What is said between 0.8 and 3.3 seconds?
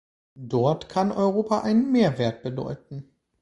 kann Europa einen Mehrwert bedeuten.